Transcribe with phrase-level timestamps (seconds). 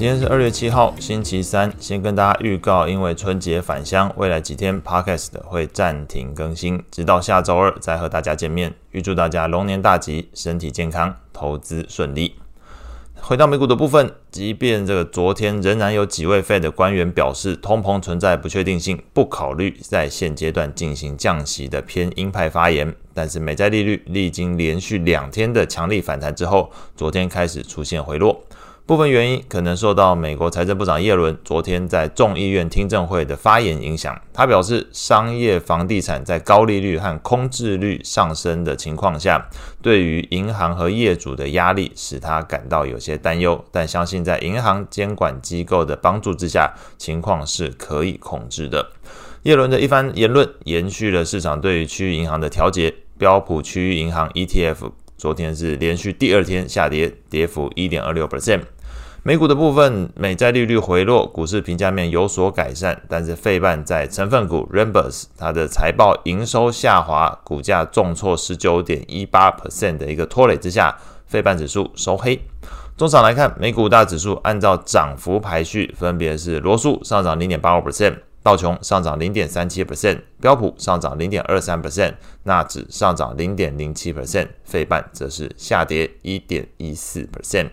[0.00, 1.70] 今天是二月七号，星期三。
[1.78, 8.72] 先跟大家预告，因为春节返乡，未来几天 Podcast 会暂停更新，直到下周二再和大家见面。
[8.92, 12.36] 预祝大家龙年大吉，身体健康，投资顺利。
[13.20, 28.42] 回到美股的部分，即便这个昨天仍然有几位 Fed 的官员表示通膨存在不确定性，不考虑在现阶段进行降息的偏鹰派发言，但是美债利率历经连续两天的强力反弹之后，昨天开始出现回落。
[28.86, 34.20] 部分原因可能受到美国财政部长耶伦昨天在众议院听证会的发言影响。
[34.32, 39.48] 他表示，商业房地产在高利率和空置率上升的情况下，
[39.80, 43.64] 对于银行和业主的压力使他感到有些担忧。
[43.70, 48.90] 但相信在银行监管机构的帮助之下，情况是可以控制的。
[49.44, 52.92] 耶伦的一番言论延续了市场对于区域银行的调节。
[53.16, 58.62] 标普区域银行 ETF 昨天是连续第二天下跌，跌幅一点二六 percent。
[59.22, 72.40] 美股的部分，美债利率回落，股市评价面有所改善，但是费半在成分股 Rambus 它的财报营收下滑，股价重挫十九点一八 percent 的一个拖累之下，费半指数收黑。
[72.96, 87.68] 终场来看，美股大指数按照涨幅排序，分别是罗素上涨零点八五 percent，道琼上涨零点三七 percent，标普上涨零点二三 percent，纳指上涨零点零七 percent，费半则是下跌一点一四 percent。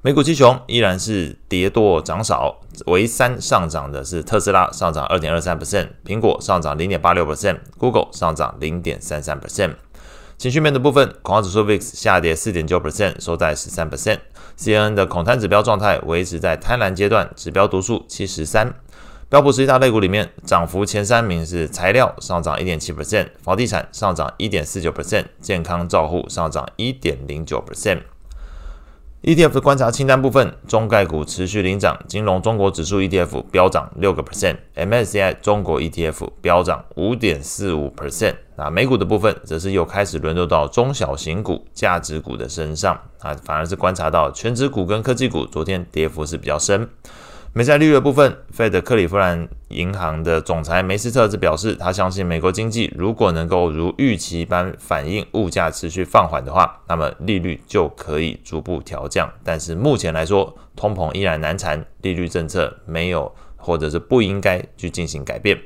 [0.00, 9.74] 美股七雄依然是跌多涨少，唯三上涨的是特斯拉，上涨二点二三 percent，苹果上涨零点八六 percent，Google 上涨零点三三 percent。
[10.36, 14.20] 情绪面的部分，恐慌指数 VIX 下跌四点九 percent，收在十三 percent。
[14.56, 18.72] CNN 的恐贪指标状态维持在贪婪阶段，指标读数七十三。
[19.28, 28.02] 标普十一大类股里面，涨幅前三名是材料上涨一点七 percent，房地产上涨一点四九 percent，健康照护上涨一点零九 percent。
[29.20, 38.36] ETF 的观察清单部分，中概股持续领涨，金融中国指数 ETF 飙涨六个 percent，MSCI 中国 ETF 飙涨五点四五 percent。
[38.54, 46.88] 那美股的部分，则是又开始轮落到中小型股、价值股的身上啊，反而是观察到全值股跟科技股昨天跌幅是比较深。
[47.54, 59.32] 美债利率的部分费德克利夫兰银行的总裁梅斯特则表示，他相信美国经济如果能够如预期般反映物价持续放缓的话，那么利率就可以逐步调降。
[59.42, 65.58] 但是目前来说，通膨依然难缠，利率政策没有或者是不应该去进行改变。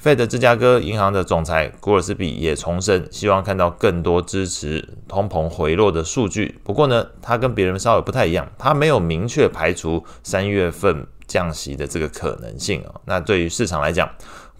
[0.00, 6.56] Fed 芝加哥银行的总裁古尔斯比也重申，希望看到更多支持通膨回落的数据。
[6.62, 12.94] 不过呢，他跟别人稍微不太一样，他没有明确排除三月份降息的这个可能性啊。
[13.06, 14.08] 那对于市场来讲，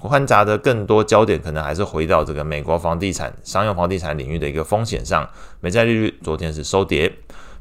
[0.00, 5.28] 观察的更多焦点可能还是回到这个美国房地产、商用房地产领域的一个风险上。
[5.60, 7.12] 美债利率昨天是收跌，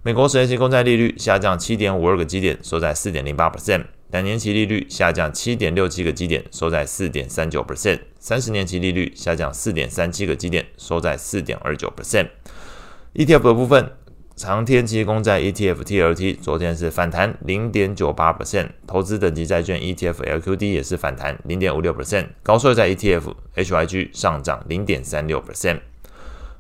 [0.01, 3.83] 美国十年期公债利率下降七点五二个基点，收在四点零八 percent。
[4.09, 12.27] 两年期利率下降七点六七个基点，收在四点三九 percent；三十年期利率下降四点三七个基点，收在四点二九 percent。
[13.13, 13.91] ETF 的部分，
[14.37, 25.79] 长天期公债 ETF TLT 昨天是反弹零点九八 percent，投资等级债券 ETF LQD 也是反弹零点五六 percent，高收益债 ETF HYG 上涨零点三六 percent。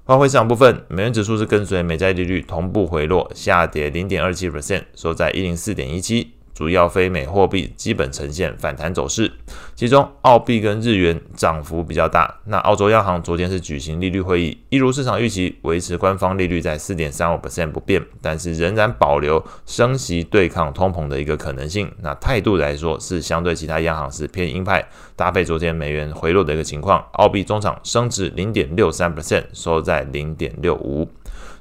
[0.07, 6.36] 外汇市场部分，美元指数是跟随美债利率同步回落，下跌零点二七 percent，收在一零四点一七。
[6.57, 9.31] 主要非美货币基本呈现反弹走势，
[9.75, 12.39] 其中澳币跟日元涨幅比较大。
[12.45, 21.91] 那澳洲央行昨天是举行利率会议，一如市场预期，维持官方利率在四点三五 percent 不变，但是仍然保留升息对抗通膨的一个可能性。
[22.01, 24.83] 那态度来说是相对其他央行是偏鹰派，
[25.15, 31.07] 搭配昨天美元回落的一个情况，澳币中场升值零点六三 percent，收在零点六五。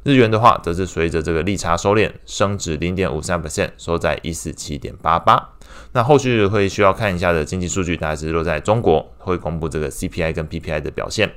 [0.06, 5.50] 日元的话，则是随着这个利差收敛，升值零点五三 percent，收在一四七点八八。
[5.94, 11.28] 那后续会需要看一下的经济数据，大概是落在中国会公布这个 CPI 跟 PPI 的表现。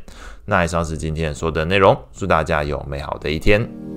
[0.46, 3.89] 那以上是今天说的内容，祝大家有美好的一天。